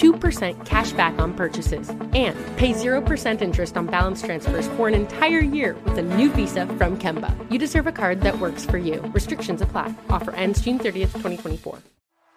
2% 0.00 0.64
cash 0.64 0.92
back 0.92 1.18
on 1.18 1.34
purchases 1.34 1.90
and 1.90 2.34
pay 2.56 2.72
0% 2.72 3.42
interest 3.42 3.76
on 3.76 3.86
balance 3.86 4.22
transfers 4.22 4.66
for 4.68 4.88
an 4.88 4.94
entire 4.94 5.40
year 5.40 5.76
with 5.84 5.98
a 5.98 6.02
new 6.02 6.30
visa 6.32 6.66
from 6.78 6.98
Kemba. 6.98 7.36
You 7.52 7.58
deserve 7.58 7.86
a 7.86 7.92
card 7.92 8.22
that 8.22 8.38
works 8.38 8.64
for 8.64 8.78
you. 8.78 9.02
Restrictions 9.12 9.60
apply. 9.60 9.94
Offer 10.08 10.30
ends 10.36 10.62
June 10.62 10.78
30th, 10.78 11.12
2024. 11.12 11.80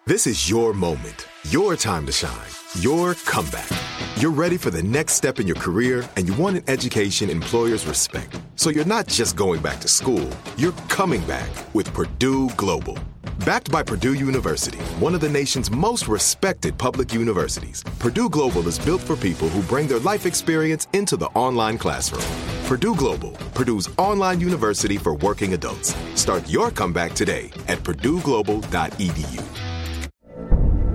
This 0.06 0.26
is 0.26 0.50
your 0.50 0.74
moment, 0.74 1.26
your 1.48 1.76
time 1.76 2.04
to 2.04 2.12
shine, 2.12 2.50
your 2.80 3.14
comeback. 3.24 3.68
You're 4.16 4.32
ready 4.32 4.58
for 4.58 4.70
the 4.70 4.82
next 4.82 5.14
step 5.14 5.40
in 5.40 5.46
your 5.46 5.56
career 5.56 6.06
and 6.16 6.28
you 6.28 6.34
want 6.34 6.58
an 6.58 6.64
education 6.68 7.30
employers 7.30 7.86
respect. 7.86 8.38
So 8.56 8.68
you're 8.68 8.84
not 8.84 9.06
just 9.06 9.34
going 9.34 9.62
back 9.62 9.80
to 9.80 9.88
school, 9.88 10.28
you're 10.58 10.72
coming 10.90 11.22
back 11.22 11.48
with 11.74 11.94
Purdue 11.94 12.50
Global. 12.50 12.98
Backed 13.44 13.70
by 13.70 13.82
Purdue 13.82 14.14
University, 14.14 14.78
one 14.98 15.14
of 15.14 15.20
the 15.20 15.28
nation's 15.28 15.70
most 15.70 16.08
respected 16.08 16.78
public 16.78 17.12
universities, 17.12 17.84
Purdue 17.98 18.30
Global 18.30 18.66
is 18.68 18.78
built 18.78 19.02
for 19.02 19.16
people 19.16 19.50
who 19.50 19.62
bring 19.64 19.86
their 19.86 19.98
life 19.98 20.24
experience 20.24 20.88
into 20.94 21.18
the 21.18 21.26
online 21.34 21.76
classroom. 21.76 22.24
Purdue 22.64 22.94
Global, 22.94 23.32
Purdue's 23.52 23.90
online 23.98 24.40
university 24.40 24.96
for 24.96 25.16
working 25.16 25.52
adults. 25.52 25.94
Start 26.14 26.48
your 26.48 26.70
comeback 26.70 27.12
today 27.12 27.50
at 27.68 27.80
purdueglobal.edu. 27.80 29.42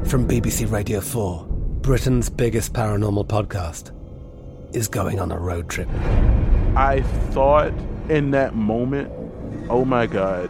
From 0.08 0.28
BBC 0.28 0.72
Radio 0.72 1.02
4, 1.02 1.46
Britain's 1.82 2.32
biggest 2.32 2.74
paranormal 2.74 3.28
podcast 3.28 3.92
is 4.76 4.88
going 4.88 5.20
on 5.20 5.32
a 5.32 5.38
road 5.38 5.70
trip. 5.70 5.88
I 6.76 7.04
thought 7.30 7.74
in 8.10 8.32
that 8.32 8.56
moment, 8.56 9.12
oh 9.70 9.86
my 9.86 10.08
God, 10.08 10.50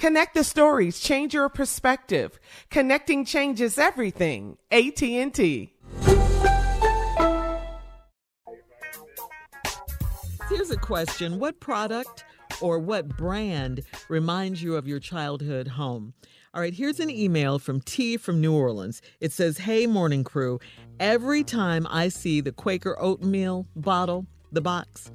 Connect 0.00 0.32
the 0.32 0.44
stories, 0.44 0.98
change 0.98 1.34
your 1.34 1.50
perspective. 1.50 2.40
Connecting 2.70 3.26
changes 3.26 3.76
everything. 3.76 4.56
AT&T. 4.70 5.74
Here's 10.48 10.70
a 10.70 10.78
question. 10.78 11.38
What 11.38 11.60
product 11.60 12.24
or 12.62 12.78
what 12.78 13.14
brand 13.14 13.82
reminds 14.08 14.62
you 14.62 14.74
of 14.76 14.88
your 14.88 15.00
childhood 15.00 15.68
home? 15.68 16.14
All 16.54 16.62
right, 16.62 16.72
here's 16.72 16.98
an 16.98 17.10
email 17.10 17.58
from 17.58 17.82
T 17.82 18.16
from 18.16 18.40
New 18.40 18.54
Orleans. 18.54 19.02
It 19.20 19.32
says, 19.32 19.58
Hey, 19.58 19.86
morning 19.86 20.24
crew. 20.24 20.60
Every 20.98 21.44
time 21.44 21.86
I 21.90 22.08
see 22.08 22.40
the 22.40 22.52
Quaker 22.52 22.98
oatmeal 22.98 23.66
bottle, 23.76 24.24
the 24.50 24.62
box, 24.62 25.10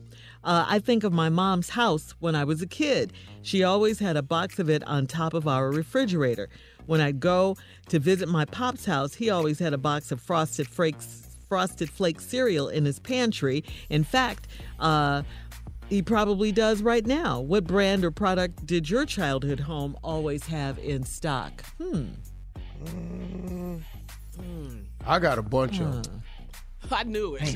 uh, 0.45 0.65
I 0.67 0.79
think 0.79 1.03
of 1.03 1.11
my 1.11 1.27
mom's 1.29 1.69
house 1.69 2.15
when 2.19 2.35
I 2.35 2.45
was 2.45 2.61
a 2.61 2.67
kid. 2.67 3.11
She 3.41 3.63
always 3.63 3.99
had 3.99 4.15
a 4.15 4.21
box 4.21 4.59
of 4.59 4.69
it 4.69 4.83
on 4.85 5.07
top 5.07 5.33
of 5.33 5.47
our 5.47 5.69
refrigerator. 5.69 6.47
When 6.85 7.01
I'd 7.01 7.19
go 7.19 7.57
to 7.89 7.99
visit 7.99 8.29
my 8.29 8.45
pop's 8.45 8.85
house, 8.85 9.15
he 9.15 9.29
always 9.29 9.59
had 9.59 9.73
a 9.73 9.77
box 9.77 10.11
of 10.11 10.21
frosted 10.21 10.67
flakes. 10.67 11.23
Frosted 11.47 11.91
Flake 11.91 12.19
cereal 12.19 12.69
in 12.69 12.85
his 12.85 12.97
pantry. 12.97 13.63
In 13.89 14.03
fact, 14.03 14.47
uh, 14.79 15.21
he 15.87 16.01
probably 16.01 16.51
does 16.51 16.81
right 16.81 17.05
now. 17.05 17.39
What 17.39 17.65
brand 17.65 18.03
or 18.03 18.09
product 18.09 18.65
did 18.65 18.89
your 18.89 19.05
childhood 19.05 19.59
home 19.59 19.95
always 20.03 20.47
have 20.47 20.79
in 20.79 21.03
stock? 21.03 21.63
Hmm. 21.79 22.05
I 25.05 25.19
got 25.19 25.37
a 25.37 25.43
bunch 25.43 25.79
of 25.79 26.07
'em. 26.07 26.23
I 26.91 27.03
knew 27.03 27.35
it. 27.35 27.55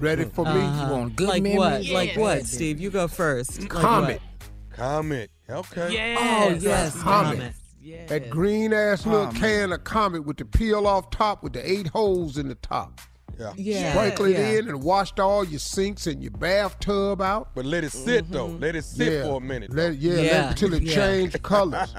Ready 0.00 0.24
for 0.24 0.46
me? 0.46 0.50
Uh-huh. 0.52 0.86
You 0.86 0.92
want 0.92 1.16
good 1.16 1.28
like 1.28 1.42
memories? 1.42 1.88
what? 1.90 1.94
Like 1.94 2.16
what, 2.16 2.46
Steve? 2.46 2.80
You 2.80 2.90
go 2.90 3.06
first. 3.06 3.60
Like 3.60 3.68
Comet. 3.68 4.22
Comment. 4.70 5.30
Okay. 5.48 5.92
Yes. 5.92 6.18
Oh, 6.20 6.58
yes, 6.58 7.02
Comet. 7.02 7.38
Comet. 7.38 7.54
Yes. 7.82 8.08
That 8.08 8.30
green 8.30 8.72
ass 8.72 9.04
little 9.04 9.26
Comet. 9.26 9.40
can 9.40 9.72
of 9.72 9.84
Comet 9.84 10.24
with 10.24 10.38
the 10.38 10.46
peel 10.46 10.86
off 10.86 11.10
top 11.10 11.42
with 11.42 11.52
the 11.52 11.70
eight 11.70 11.88
holes 11.88 12.38
in 12.38 12.48
the 12.48 12.54
top. 12.54 13.00
Yeah. 13.40 13.52
Yeah. 13.56 13.92
Sprinkle 13.94 14.26
it 14.26 14.32
yeah. 14.32 14.58
in 14.58 14.68
and 14.68 14.82
washed 14.82 15.18
all 15.18 15.44
your 15.44 15.58
sinks 15.60 16.06
and 16.06 16.22
your 16.22 16.30
bathtub 16.32 17.20
out. 17.22 17.48
But 17.54 17.64
let 17.64 17.84
it 17.84 17.92
sit 17.92 18.30
though. 18.30 18.46
Let 18.46 18.76
it 18.76 18.84
sit 18.84 19.12
yeah. 19.12 19.22
for 19.24 19.38
a 19.38 19.40
minute. 19.40 19.72
Let, 19.72 19.96
yeah, 19.96 20.14
Yeah, 20.14 20.20
Let, 20.42 20.50
until 20.50 20.74
it 20.74 20.82
yeah. 20.82 20.94
changed 20.94 21.42
colors. 21.42 21.94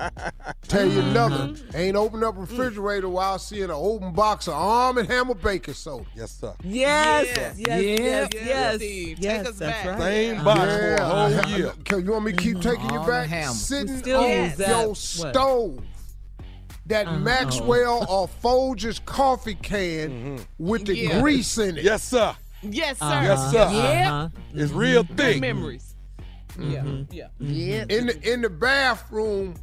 Tell 0.68 0.88
you 0.88 1.00
another. 1.01 1.47
Mm-hmm. 1.50 1.75
Ain't 1.78 1.96
open 1.97 2.24
up 2.24 2.38
a 2.38 2.41
refrigerator 2.41 3.09
while 3.09 3.40
seeing 3.40 3.63
an 3.66 3.72
open 3.72 4.13
box 4.13 4.47
of 4.47 4.53
Arm 4.53 4.97
and 5.00 5.07
Hammer 5.07 5.34
baking 5.34 5.74
soda. 5.74 6.06
yes, 6.16 6.31
sir. 6.31 6.53
Yes, 6.63 7.25
Yes. 7.28 7.56
yes, 7.57 7.57
yes, 7.57 7.80
yes, 7.81 8.30
Yes, 8.34 8.46
yes. 8.46 8.75
Steve. 8.75 9.16
Take 9.18 9.24
Yes, 9.24 9.47
us 9.47 9.59
back. 9.59 9.85
right. 9.85 10.00
Same 10.00 10.44
box 10.44 10.59
for 10.75 10.94
a 10.96 11.03
whole 11.06 11.50
year. 11.57 11.74
Can 11.85 12.06
you 12.06 12.12
want 12.12 12.25
me 12.25 12.31
to 12.34 12.38
keep 12.38 12.62
taking 12.62 12.90
you 12.91 13.00
back? 13.06 13.30
Sitting 13.53 14.13
on 14.13 14.30
use 14.30 14.59
your 14.59 14.88
What? 14.90 14.97
stove. 14.97 15.80
That 16.88 17.08
Uh-huh. 17.08 17.19
Maxwell 17.19 18.06
or 18.09 18.28
Folgers 18.44 19.03
coffee 19.06 19.56
can 19.56 20.09
Mm-hmm. 20.09 20.38
with 20.58 20.86
the 20.86 20.97
Yeah. 20.97 21.22
grease 21.22 21.58
in 21.58 21.78
it. 21.78 21.84
Yes, 21.84 22.03
sir. 22.03 22.36
Yes, 22.64 22.97
sir. 23.00 23.06
Uh-huh. 23.06 23.24
Yes, 23.24 23.52
sir. 23.52 23.69
Yeah. 23.72 24.30
It's 24.53 24.72
real 24.72 25.04
Good 25.04 25.18
thick. 25.18 25.42
memories. 25.42 25.95
Yeah. 26.60 26.83
Yeah. 27.12 27.28
Yeah. 27.39 27.86
In 27.89 28.07
the 28.07 28.33
in 28.33 28.42
the 28.42 28.50
bathroom, 28.50 29.56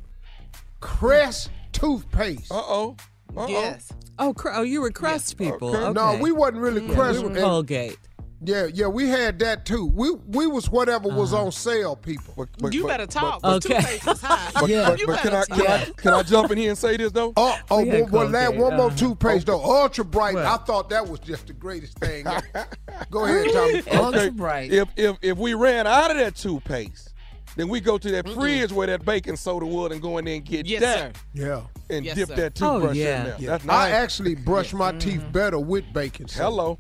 Crest 0.80 1.50
toothpaste. 1.72 2.50
Uh 2.52 2.54
oh. 2.56 2.96
Oh. 3.36 3.46
Yes. 3.48 3.92
Oh, 4.18 4.32
cr- 4.32 4.50
oh, 4.52 4.62
you 4.62 4.80
were 4.80 4.90
Crest 4.90 5.36
people. 5.36 5.68
Okay. 5.74 5.78
Okay. 5.84 5.92
No, 5.92 6.16
we 6.22 6.32
wasn't 6.32 6.58
really 6.58 6.86
Yeah, 6.86 6.94
Crest. 6.94 7.22
we 7.22 7.28
were 7.28 7.34
Colgate. 7.40 7.98
Yeah, 8.40 8.66
yeah, 8.72 8.86
we 8.86 9.08
had 9.08 9.40
that 9.40 9.66
too. 9.66 9.86
We 9.86 10.10
we 10.28 10.46
was 10.46 10.70
whatever 10.70 11.08
was 11.08 11.34
Uh-huh. 11.34 11.46
on 11.46 11.52
sale, 11.52 11.96
people. 11.96 12.34
But, 12.36 12.48
but, 12.58 12.72
You 12.72 12.82
but- 12.82 12.88
better 12.88 13.06
talk. 13.06 13.42
but- 13.42 13.64
But, 13.64 13.70
Okay. 13.72 13.98
high. 14.04 14.50
But, 14.60 14.68
Yeah. 14.70 14.90
but, 14.90 15.00
but 15.06 15.18
can 15.20 15.32
I 15.34 15.40
better 15.40 15.54
can 15.54 15.66
I 15.66 15.84
can 15.96 16.14
I 16.14 16.22
jump 16.22 16.52
in 16.52 16.58
here 16.58 16.68
and 16.70 16.78
say 16.78 16.96
this 16.96 17.10
though? 17.10 17.32
Oh, 17.36 17.58
oh, 17.70 17.82
We 17.82 17.88
had 17.88 18.10
well, 18.12 18.22
well, 18.24 18.32
that 18.32 18.54
one 18.56 18.76
more 18.76 18.86
uh-huh. 18.86 18.96
toothpaste 18.96 19.46
though, 19.46 19.60
Ultra 19.62 20.04
Brite. 20.04 20.34
What? 20.34 20.44
I 20.44 20.56
thought 20.58 20.88
that 20.90 21.08
was 21.08 21.18
just 21.18 21.48
the 21.48 21.52
greatest 21.52 21.98
thing. 21.98 22.24
Go 23.10 23.24
ahead, 23.24 23.50
Tommy. 23.52 23.78
Ultra 23.98 24.20
Okay. 24.20 24.28
Brite. 24.30 24.72
If 24.72 24.88
if 24.96 25.16
if 25.20 25.36
we 25.38 25.54
ran 25.54 25.88
out 25.88 26.12
of 26.12 26.16
that 26.18 26.36
toothpaste, 26.36 27.12
then 27.56 27.68
we 27.68 27.80
go 27.80 27.98
to 27.98 28.10
that 28.12 28.28
fridge 28.28 28.70
where 28.72 28.86
that 28.86 29.04
baking 29.04 29.34
soda 29.34 29.66
would 29.66 29.90
and 29.90 30.00
go 30.00 30.18
in 30.18 30.26
there 30.26 30.34
and 30.36 30.44
get 30.44 30.64
Yes, 30.64 30.80
that 30.80 31.16
sir. 31.16 31.22
Yeah. 31.34 31.60
and 31.96 32.04
Yes, 32.06 32.14
dip 32.14 32.28
sir. 32.28 32.34
that 32.36 32.62
Oh, 32.62 32.74
toothbrush 32.78 32.96
yeah. 32.96 33.18
in 33.18 33.24
there. 33.24 33.36
Yeah. 33.40 33.48
That's 33.50 33.68
I 33.68 33.90
actually 33.90 34.36
brush 34.36 34.72
my 34.72 34.92
teeth 34.92 35.22
Mm-hmm. 35.22 35.32
better 35.32 35.58
with 35.58 35.92
baking 35.92 36.28
soda. 36.28 36.44
Hello. 36.44 36.78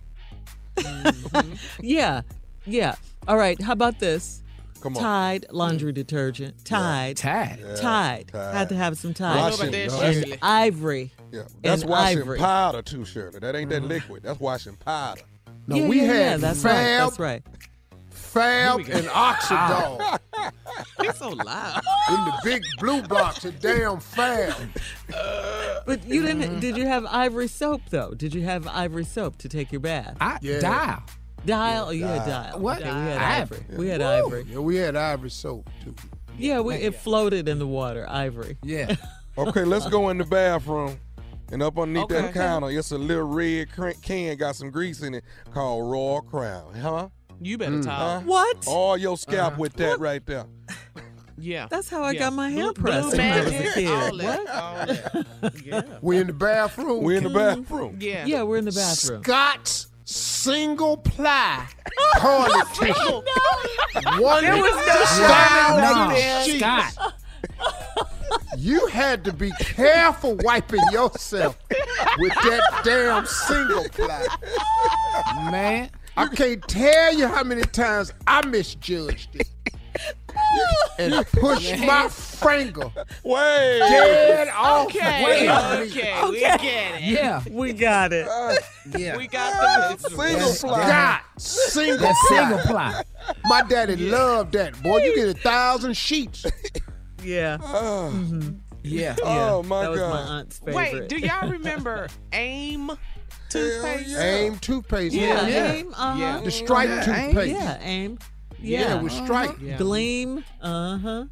Mm-hmm. 0.78 1.54
Yeah, 1.80 2.22
yeah. 2.66 2.94
All 3.26 3.36
right, 3.36 3.60
how 3.60 3.72
about 3.72 3.98
this? 3.98 4.42
Come 4.80 4.96
on. 4.96 5.02
Tide 5.02 5.46
laundry 5.50 5.92
detergent. 5.92 6.64
Tide. 6.64 7.16
Tide. 7.16 7.58
Yeah, 7.60 7.74
Tide. 7.74 8.28
Tide. 8.32 8.54
Had 8.54 8.68
to 8.68 8.76
have 8.76 8.96
some 8.96 9.12
Tide. 9.12 9.36
I 9.36 9.50
don't 9.50 9.72
know 9.72 9.84
about 9.84 10.00
that, 10.00 10.24
and 10.24 10.38
Ivory. 10.42 11.12
Yeah, 11.32 11.42
that's 11.62 11.82
and 11.82 11.90
washing 11.90 12.18
ivory. 12.20 12.38
powder 12.38 12.82
too, 12.82 13.04
Shirley. 13.04 13.38
That 13.40 13.54
ain't 13.54 13.70
that 13.70 13.82
mm. 13.82 13.88
liquid. 13.88 14.22
That's 14.22 14.40
washing 14.40 14.76
powder. 14.76 15.22
No, 15.66 15.76
yeah, 15.76 15.88
we 15.88 16.00
yeah, 16.00 16.06
had 16.06 16.14
yeah, 16.14 16.36
that's 16.38 16.64
right. 16.64 16.72
Fab, 16.72 17.08
That's 17.08 17.18
right. 17.18 17.42
Fab, 18.10 18.80
and 18.80 19.06
Oxydol 19.06 20.18
He's 21.00 21.16
so 21.16 21.30
loud. 21.30 21.80
in 22.08 22.14
the 22.24 22.32
big 22.44 22.62
blue 22.78 23.02
box. 23.02 23.44
A 23.44 23.52
damn 23.52 24.00
Fab. 24.00 24.54
Uh, 25.14 25.80
but 25.86 26.04
you 26.06 26.22
Mm-hmm. 26.22 26.40
didn't. 26.40 26.60
Did 26.60 26.76
you 26.76 26.86
have 26.86 27.06
ivory 27.06 27.48
soap 27.48 27.82
though? 27.90 28.12
Did 28.14 28.34
you 28.34 28.42
have 28.42 28.66
ivory 28.66 29.04
soap 29.04 29.38
to 29.38 29.48
take 29.48 29.72
your 29.72 29.80
bath? 29.80 30.16
I 30.20 30.38
Yeah. 30.42 30.60
dial. 30.60 31.02
Dial? 31.46 31.86
Oh, 31.88 31.90
you 31.90 32.04
had 32.04 32.26
dial. 32.26 32.58
What? 32.58 32.80
Okay, 32.80 32.90
we 32.90 32.98
had 33.06 33.18
Ivory. 33.18 33.58
ivory. 33.58 33.76
We 33.78 33.88
had 33.88 34.02
ivory. 34.02 34.46
Yeah, 34.50 34.58
we 34.58 34.76
had 34.76 34.96
ivory 34.96 35.30
soap 35.30 35.70
too. 35.84 35.94
Yeah, 36.36 36.60
we, 36.60 36.74
it 36.76 36.94
floated 36.96 37.48
in 37.48 37.58
the 37.58 37.66
water. 37.66 38.06
Ivory. 38.08 38.56
Yeah. 38.62 38.94
Okay, 39.38 39.62
let's 39.64 39.86
go 39.88 40.08
in 40.08 40.18
the 40.18 40.24
bathroom. 40.24 40.98
And 41.52 41.62
up 41.62 41.78
underneath 41.78 42.08
that 42.08 42.24
Okay. 42.24 42.32
counter, 42.40 42.70
it's 42.70 42.90
a 42.90 42.98
little 42.98 43.22
red 43.22 43.70
cr- 43.70 43.90
can, 44.02 44.36
got 44.36 44.56
some 44.56 44.68
grease 44.72 45.00
in 45.00 45.14
it, 45.14 45.22
called 45.54 45.88
Royal 45.88 46.22
Crown. 46.22 46.74
Huh? 46.74 47.08
You 47.40 47.56
better 47.56 47.76
mm. 47.76 47.84
talk. 47.84 48.24
What? 48.24 48.66
All 48.66 48.96
your 48.96 49.16
scalp 49.16 49.52
uh-huh. 49.52 49.60
with 49.60 49.74
that 49.74 50.00
right 50.00 50.26
there. 50.26 50.44
Yeah. 51.40 51.66
That's 51.70 51.88
how 51.88 52.02
I 52.02 52.12
Yeah. 52.12 52.20
got 52.20 52.32
my 52.32 52.50
hair 52.50 52.72
pressed 52.72 53.10
blue 53.10 53.18
when 53.18 53.32
I 53.32 53.44
was 53.44 53.52
a 53.52 53.72
kid. 53.74 53.88
All 53.88 54.16
that. 54.16 54.38
What? 54.38 54.48
All 54.48 54.86
that. 54.86 55.54
Yeah. 55.64 55.82
We 56.00 56.18
in 56.18 56.26
the 56.26 56.32
bathroom. 56.32 57.04
We 57.04 57.16
in 57.16 57.24
the 57.24 57.30
mm-hmm. 57.30 57.62
bathroom. 57.62 57.96
Yeah. 58.00 58.26
Yeah, 58.26 58.42
we're 58.42 58.58
in 58.58 58.64
the 58.64 58.72
bathroom. 58.72 59.22
Scott's 59.22 59.88
single 60.04 60.96
ply 60.96 61.66
toilet 62.16 62.66
tissue. 62.74 62.92
Oh, 62.96 63.22
One 64.20 64.42
There 64.42 64.56
was 64.56 64.86
no 64.86 65.04
style 65.04 65.76
back 65.76 66.58
No. 66.58 66.58
Scott. 66.58 67.14
You 68.56 68.86
had 68.86 69.24
to 69.24 69.32
be 69.32 69.50
careful 69.60 70.36
wiping 70.42 70.82
yourself 70.92 71.58
with 72.18 72.34
that 72.34 72.80
damn 72.84 73.26
single 73.26 73.88
ply. 73.90 74.26
Man. 75.50 75.90
I 76.16 76.26
can't 76.26 76.66
tell 76.66 77.14
you 77.14 77.28
how 77.28 77.44
many 77.44 77.62
times 77.62 78.12
I 78.26 78.44
misjudged 78.44 79.36
it. 79.36 79.46
And 80.98 81.26
pushed 81.28 81.78
my 81.80 82.08
finger 82.08 82.90
Wait. 83.24 83.78
dead 83.78 84.48
off. 84.54 84.86
Okay. 84.86 85.24
Wait. 85.24 85.48
Okay. 85.88 86.20
We 86.30 86.40
get 86.40 86.60
it. 86.64 87.02
Yeah. 87.02 87.42
We 87.50 87.72
got 87.72 88.12
it. 88.12 88.26
Uh, 88.28 88.54
yeah. 88.96 89.16
We 89.16 89.26
got 89.28 89.98
the 90.00 90.08
Single 90.08 90.52
fly. 90.54 90.86
God, 90.88 91.20
single 91.40 91.98
That 91.98 92.14
single 92.28 92.58
ply. 92.60 93.02
My 93.44 93.62
daddy 93.62 93.96
loved 93.96 94.52
that. 94.52 94.80
Boy, 94.82 94.98
you 95.04 95.14
get 95.14 95.28
a 95.28 95.34
thousand 95.40 95.96
sheets. 95.96 96.44
Yeah. 97.24 97.58
Ah. 97.60 98.10
Mm-hmm. 98.12 98.50
Yeah. 98.84 99.16
Oh 99.24 99.64
my 99.64 99.82
that 99.82 99.90
was 99.90 99.98
God. 99.98 100.10
my 100.10 100.20
aunt's 100.38 100.58
favorite. 100.58 100.74
Wait, 100.76 101.08
do 101.08 101.16
y'all 101.18 101.50
remember 101.50 102.06
AIM 102.32 102.92
toothpaste? 103.50 104.08
yeah. 104.08 104.22
Aim 104.22 104.58
toothpaste. 104.60 105.14
Yeah, 105.16 105.46
Yeah. 105.48 105.72
aim. 105.72 105.92
Uh-huh. 105.96 106.16
Yeah. 106.18 106.40
The 106.44 106.50
stripe 106.52 106.88
Yeah, 106.88 106.98
Aim. 107.16 107.26
toothpaste. 107.32 107.60
Yeah, 107.60 107.78
aim. 107.82 108.18
Yeah, 108.60 108.80
Yeah. 108.80 108.86
strike 108.86 109.02
was 109.02 109.12
stripe. 109.12 109.56
Yeah. 109.60 109.76
Gleem. 109.78 110.44
Uh 110.62 110.98
huh. 110.98 111.24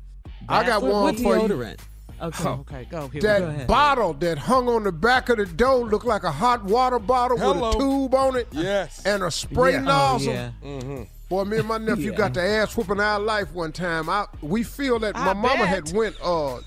I 0.49 0.65
got 0.67 0.83
what, 0.83 0.93
one 0.93 1.03
what 1.03 1.17
for 1.17 1.37
you. 1.37 1.43
deodorant? 1.49 1.79
Okay. 2.23 2.49
Okay, 2.49 2.89
go. 2.91 3.09
Here 3.09 3.21
That 3.23 3.41
go. 3.41 3.47
ahead. 3.49 3.67
bottle 3.67 4.15
that 4.15 4.39
hung 4.39 4.69
on 4.69 4.85
the 4.85 4.93
back 4.93 5.29
of 5.29 5.37
the 5.37 5.45
door 5.47 5.85
looked 5.85 6.07
like 6.07 6.23
a 6.25 6.31
hot 6.31 6.65
water 6.65 6.99
bottle 6.99 7.37
Hello. 7.37 7.67
with 7.69 7.77
a 7.77 7.79
tube 7.79 8.15
on 8.15 8.37
it 8.37 8.49
Yes. 8.53 9.05
and 9.05 9.23
a 9.23 9.31
spray 9.31 9.73
Yeah. 9.73 9.81
Oh, 9.81 9.85
nozzle. 9.85 10.33
yeah. 10.33 11.05
Boy, 11.29 11.45
me 11.45 11.59
and 11.59 11.69
my 11.69 11.77
nephew 11.79 12.13
got 12.17 12.33
the 12.35 12.41
ass 12.43 12.75
whooping 12.77 13.01
our 13.01 13.19
life 13.21 13.53
one 13.53 13.73
time. 13.73 14.09
I 14.09 14.27
we 14.41 14.63
feel 14.63 14.99
that 15.01 15.15
my 15.15 15.31
I 15.31 15.35
mama 15.35 15.67
had 15.67 15.93
went 15.93 16.15
uh 16.23 16.59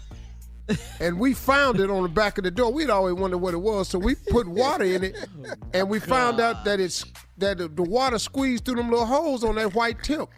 and 0.99 1.19
we 1.19 1.33
found 1.33 1.79
it 1.79 1.89
on 1.89 2.03
the 2.03 2.09
back 2.09 2.37
of 2.37 2.43
the 2.43 2.51
door. 2.51 2.71
We'd 2.71 2.89
always 2.89 3.15
wondered 3.15 3.37
what 3.39 3.53
it 3.53 3.61
was, 3.61 3.87
so 3.87 3.99
we 3.99 4.15
put 4.15 4.47
water 4.47 4.83
in 4.83 5.03
it, 5.05 5.27
oh, 5.45 5.53
and 5.73 5.89
we 5.89 5.99
found 5.99 6.39
out 6.39 6.65
that 6.65 6.79
it's 6.79 7.05
that 7.37 7.57
the, 7.57 7.83
water 7.83 8.19
squeezed 8.19 8.65
through 8.65 8.75
them 8.75 8.89
little 8.89 9.05
holes 9.05 9.43
on 9.43 9.55
that 9.55 9.73
white 9.73 10.03
tip. 10.03 10.29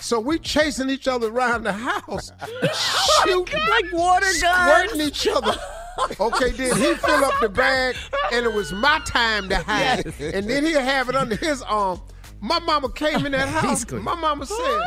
So 0.00 0.20
we 0.20 0.38
chasing 0.38 0.90
each 0.90 1.08
other 1.08 1.28
around 1.28 1.64
the 1.64 1.72
house, 1.72 2.30
shooting 3.24 3.60
Like 3.68 3.92
water 3.92 4.26
guns, 4.26 4.38
squirting 4.40 5.00
each 5.00 5.28
other. 5.28 5.56
Okay, 6.20 6.50
then 6.50 6.76
he 6.76 6.94
fill 6.94 7.24
up 7.24 7.40
the 7.40 7.48
bag, 7.48 7.96
and 8.30 8.44
it 8.44 8.52
was 8.52 8.70
my 8.70 9.00
time 9.06 9.48
to 9.48 9.56
hide. 9.56 10.04
And 10.20 10.46
then 10.46 10.62
he'll 10.62 10.78
have 10.82 11.08
it 11.08 11.16
under 11.16 11.36
his 11.36 11.62
arm. 11.62 12.02
My 12.38 12.58
mama 12.58 12.92
came 12.92 13.24
in 13.24 13.32
that 13.32 13.48
house. 13.48 13.90
My 13.90 14.14
mama 14.14 14.44
said, 14.44 14.80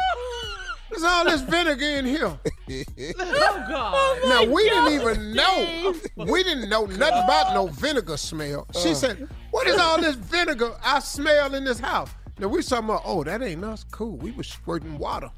"There's 0.90 1.04
all 1.04 1.26
this 1.26 1.42
vinegar 1.42 1.86
in 1.86 2.06
here." 2.06 2.38
Oh 2.72 3.66
God. 3.68 4.30
now 4.30 4.44
we 4.54 4.64
didn't 4.70 4.94
even 4.94 5.34
know. 5.34 5.94
We 6.18 6.44
didn't 6.44 6.70
know 6.70 6.86
nothing 6.86 7.24
about 7.24 7.54
no 7.56 7.66
vinegar 7.68 8.16
smell. 8.18 8.68
She 8.80 8.94
said, 8.94 9.28
"What 9.52 9.66
is 9.68 9.78
all 9.80 10.00
this 10.00 10.16
vinegar 10.16 10.76
I 10.84 11.00
smell 11.00 11.56
in 11.56 11.64
this 11.64 11.80
house?" 11.80 12.10
Now 12.38 12.48
we 12.48 12.62
talking 12.62 12.86
about, 12.86 13.02
"Oh, 13.06 13.24
that 13.24 13.42
ain't 13.42 13.64
us. 13.64 13.86
Cool. 13.90 14.18
We 14.18 14.32
was 14.32 14.48
squirting 14.48 14.98
water." 15.00 15.32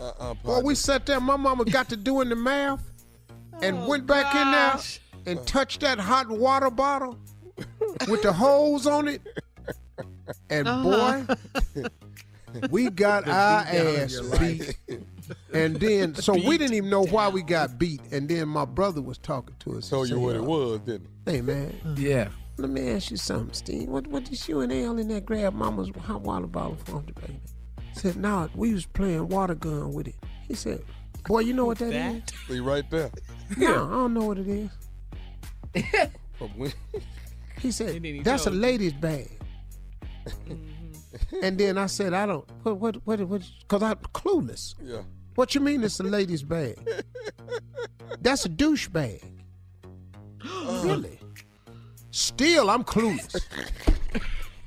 Uh-uh, 0.00 0.34
Boy, 0.34 0.60
we 0.60 0.74
sat 0.74 1.04
there. 1.06 1.20
My 1.20 1.36
mama 1.36 1.64
got 1.66 1.88
to 1.90 1.96
doing 1.96 2.28
the 2.30 2.36
math, 2.36 2.82
and 3.60 3.86
went 3.86 4.06
back 4.06 4.34
in 4.34 4.50
there 4.50 4.78
and 5.26 5.46
touched 5.46 5.80
that 5.80 5.98
hot 5.98 6.28
water 6.28 6.70
bottle 6.70 7.18
with 8.08 8.22
the 8.22 8.32
holes 8.32 8.86
on 8.86 9.08
it. 9.08 9.20
And 10.50 10.64
boy, 10.66 11.26
we 12.70 12.90
got 12.90 13.28
our 13.28 13.60
ass 13.62 14.20
beat. 14.38 14.78
And 15.52 15.76
then, 15.76 16.14
so 16.14 16.34
we 16.34 16.58
didn't 16.58 16.74
even 16.74 16.90
know 16.90 17.04
why 17.04 17.28
we 17.28 17.42
got 17.42 17.78
beat. 17.78 18.00
And 18.12 18.28
then 18.28 18.48
my 18.48 18.64
brother 18.66 19.00
was 19.00 19.16
talking 19.18 19.54
to 19.60 19.78
us. 19.78 19.88
Told 19.88 20.08
you 20.08 20.16
said, 20.16 20.22
what 20.22 20.36
it 20.36 20.42
was, 20.44 20.80
didn't 20.80 21.06
it? 21.26 21.30
Hey 21.30 21.40
man, 21.40 21.74
Yeah. 21.96 22.28
let 22.58 22.70
me 22.70 22.90
ask 22.90 23.10
you 23.10 23.16
something, 23.16 23.54
Steve. 23.54 23.88
What 23.88 24.06
what 24.08 24.24
did 24.24 24.46
you 24.48 24.60
and 24.60 24.72
Al 24.72 24.98
in 24.98 25.08
there 25.08 25.20
grab 25.20 25.54
Mama's 25.54 25.90
hot 26.00 26.20
water 26.22 26.46
bottle 26.46 26.76
from 26.84 27.06
the 27.06 27.12
baby? 27.14 27.40
Said, 27.94 28.16
nah, 28.16 28.48
we 28.54 28.72
was 28.74 28.86
playing 28.86 29.28
water 29.28 29.54
gun 29.54 29.92
with 29.92 30.08
it. 30.08 30.14
He 30.46 30.54
said, 30.54 30.82
boy, 31.26 31.40
you 31.40 31.52
know 31.54 31.64
what 31.66 31.78
that 31.78 31.92
is? 31.92 32.22
See 32.46 32.60
right 32.60 32.88
there. 32.90 33.10
No, 33.56 33.86
I 33.86 33.90
don't 33.90 34.14
know 34.14 34.26
what 34.26 34.38
it 34.38 34.48
is. 34.48 34.70
He 37.60 37.72
said, 37.72 38.04
he 38.04 38.20
that's 38.20 38.42
a 38.42 38.50
told 38.50 38.54
you. 38.56 38.62
lady's 38.62 38.92
bag. 38.92 39.28
and 41.42 41.58
then 41.58 41.76
I 41.76 41.86
said, 41.86 42.14
I 42.14 42.24
don't, 42.26 42.48
what, 42.62 42.78
what, 42.78 42.96
what, 43.04 43.20
what, 43.28 43.42
because 43.62 43.82
I'm 43.82 43.96
clueless. 44.14 44.74
yeah. 44.80 45.02
What 45.38 45.54
you 45.54 45.60
mean 45.60 45.84
it's 45.84 46.00
a 46.00 46.02
lady's 46.02 46.42
bag? 46.42 46.76
That's 48.20 48.44
a 48.44 48.48
douche 48.48 48.88
bag. 48.88 49.22
really? 50.82 51.20
Still, 52.10 52.68
I'm 52.68 52.82
clueless. 52.82 53.40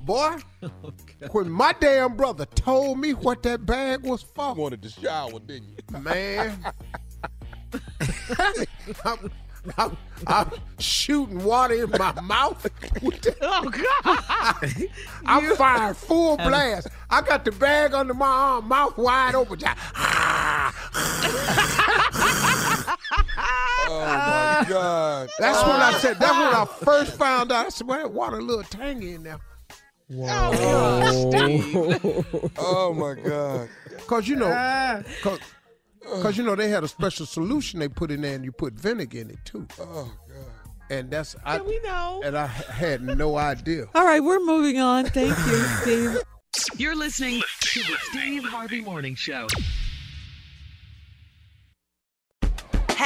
Boy, 0.00 0.38
when 1.32 1.50
my 1.50 1.74
damn 1.78 2.16
brother 2.16 2.46
told 2.46 2.98
me 2.98 3.12
what 3.12 3.42
that 3.42 3.66
bag 3.66 4.02
was 4.02 4.22
for, 4.22 4.54
You 4.56 4.62
Wanted 4.62 4.80
to 4.84 4.88
shower, 4.88 5.38
didn't 5.40 5.68
you? 5.68 5.98
man. 5.98 6.64
I'm, 9.04 9.30
I'm, 9.76 9.96
I'm 10.26 10.50
shooting 10.78 11.44
water 11.44 11.84
in 11.84 11.90
my 11.90 12.18
mouth. 12.22 12.66
Oh 13.42 13.68
God. 13.68 14.88
I'm 15.26 15.56
firing 15.56 15.94
full 15.94 16.36
blast. 16.36 16.88
I 17.10 17.20
got 17.20 17.44
the 17.44 17.52
bag 17.52 17.94
under 17.94 18.14
my 18.14 18.26
arm, 18.26 18.68
mouth 18.68 18.96
wide 18.96 19.34
open. 19.34 19.58
Just, 20.92 22.88
Oh 23.88 23.98
my 24.00 24.66
God. 24.68 25.28
That's 25.38 25.62
when 25.62 25.76
I 25.76 25.92
said. 25.98 26.18
That's 26.18 26.32
when 26.32 26.54
I 26.54 26.62
oh. 26.62 26.66
first 26.66 27.18
found 27.18 27.52
out. 27.52 27.66
I 27.66 27.68
said, 27.68 27.86
"Well, 27.86 27.98
that 27.98 28.12
water 28.12 28.38
a 28.38 28.42
little 28.42 28.64
tangy 28.64 29.14
in 29.14 29.22
there." 29.22 29.38
Oh 32.58 32.92
my 32.94 33.14
God. 33.14 33.68
Cause 34.06 34.28
you 34.28 34.36
know, 34.36 34.50
ah. 34.52 35.00
cause, 35.22 35.40
'cause, 36.02 36.36
you 36.36 36.44
know 36.44 36.54
they 36.54 36.68
had 36.68 36.84
a 36.84 36.88
special 36.88 37.24
solution 37.24 37.80
they 37.80 37.88
put 37.88 38.10
in 38.10 38.20
there, 38.20 38.34
and 38.34 38.44
you 38.44 38.52
put 38.52 38.74
vinegar 38.74 39.20
in 39.20 39.30
it 39.30 39.38
too. 39.46 39.66
Oh 39.80 40.12
God. 40.28 40.44
And 40.90 41.10
that's 41.10 41.34
I. 41.44 41.62
we 41.62 41.80
know. 41.80 42.20
And 42.22 42.36
I 42.36 42.46
had 42.46 43.00
no 43.02 43.36
idea. 43.38 43.86
All 43.94 44.04
right, 44.04 44.20
we're 44.22 44.44
moving 44.44 44.78
on. 44.80 45.06
Thank 45.06 45.30
you, 45.46 45.64
Steve. 45.80 46.18
You're 46.76 46.96
listening 46.96 47.40
to 47.60 47.80
the 47.80 47.96
Steve 48.10 48.44
Harvey 48.44 48.82
Morning 48.82 49.14
Show. 49.14 49.46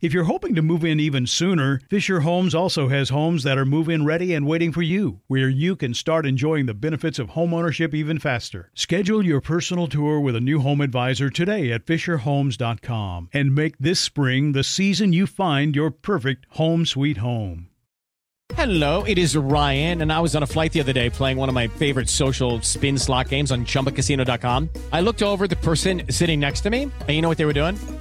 If 0.00 0.12
you're 0.12 0.24
hoping 0.24 0.54
to 0.54 0.62
move 0.62 0.84
in 0.84 1.00
even 1.00 1.26
sooner, 1.26 1.80
Fisher 1.90 2.20
Homes 2.20 2.54
also 2.54 2.86
has 2.86 3.08
homes 3.08 3.42
that 3.42 3.58
are 3.58 3.64
move 3.64 3.88
in 3.88 4.04
ready 4.04 4.32
and 4.32 4.46
waiting 4.46 4.70
for 4.70 4.80
you, 4.80 5.22
where 5.26 5.48
you 5.48 5.74
can 5.74 5.92
start 5.92 6.24
enjoying 6.24 6.66
the 6.66 6.74
benefits 6.74 7.18
of 7.18 7.30
homeownership 7.30 7.92
even 7.92 8.20
faster. 8.20 8.70
Schedule 8.74 9.24
your 9.24 9.40
personal 9.40 9.88
tour 9.88 10.20
with 10.20 10.36
a 10.36 10.40
new 10.40 10.60
home 10.60 10.80
advisor 10.80 11.30
today 11.30 11.72
at 11.72 11.84
FisherHomes.com 11.84 13.30
and 13.32 13.56
make 13.56 13.76
this 13.78 13.98
spring 13.98 14.52
the 14.52 14.62
season 14.62 15.12
you 15.12 15.26
find 15.26 15.74
your 15.74 15.90
perfect 15.90 16.46
home 16.50 16.86
sweet 16.86 17.16
home. 17.16 17.66
Hello, 18.54 19.02
it 19.02 19.18
is 19.18 19.36
Ryan, 19.36 20.00
and 20.00 20.12
I 20.12 20.20
was 20.20 20.36
on 20.36 20.44
a 20.44 20.46
flight 20.46 20.72
the 20.72 20.78
other 20.78 20.92
day 20.92 21.10
playing 21.10 21.38
one 21.38 21.48
of 21.48 21.56
my 21.56 21.66
favorite 21.66 22.08
social 22.08 22.62
spin 22.62 22.98
slot 22.98 23.30
games 23.30 23.50
on 23.50 23.64
chumbacasino.com. 23.64 24.70
I 24.92 25.00
looked 25.00 25.24
over 25.24 25.48
the 25.48 25.56
person 25.56 26.02
sitting 26.08 26.38
next 26.38 26.60
to 26.60 26.70
me, 26.70 26.82
and 26.84 27.08
you 27.08 27.20
know 27.20 27.28
what 27.28 27.38
they 27.38 27.44
were 27.44 27.52
doing? 27.52 27.76